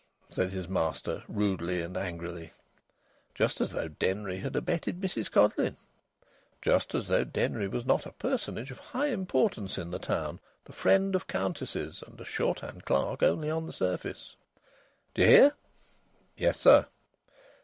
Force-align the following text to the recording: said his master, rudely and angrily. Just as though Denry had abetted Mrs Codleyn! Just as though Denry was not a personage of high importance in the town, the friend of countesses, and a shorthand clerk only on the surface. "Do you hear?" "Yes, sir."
said 0.31 0.49
his 0.49 0.67
master, 0.67 1.21
rudely 1.27 1.79
and 1.79 1.95
angrily. 1.95 2.49
Just 3.35 3.61
as 3.61 3.69
though 3.73 3.87
Denry 3.87 4.39
had 4.39 4.55
abetted 4.55 4.99
Mrs 4.99 5.29
Codleyn! 5.29 5.77
Just 6.59 6.95
as 6.95 7.07
though 7.07 7.23
Denry 7.23 7.67
was 7.67 7.85
not 7.85 8.07
a 8.07 8.11
personage 8.13 8.71
of 8.71 8.79
high 8.79 9.09
importance 9.09 9.77
in 9.77 9.91
the 9.91 9.99
town, 9.99 10.39
the 10.65 10.73
friend 10.73 11.13
of 11.13 11.27
countesses, 11.27 12.01
and 12.03 12.19
a 12.19 12.25
shorthand 12.25 12.83
clerk 12.83 13.21
only 13.21 13.51
on 13.51 13.67
the 13.67 13.73
surface. 13.73 14.35
"Do 15.13 15.21
you 15.21 15.27
hear?" 15.27 15.55
"Yes, 16.35 16.59
sir." 16.59 16.87